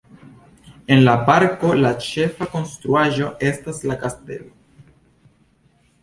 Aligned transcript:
En 0.93 1.01
la 1.07 1.13
parko 1.25 1.73
la 1.81 1.91
ĉefa 2.05 2.47
konstruaĵo 2.53 3.27
estas 3.49 3.83
la 3.91 3.99
kastelo. 4.05 4.49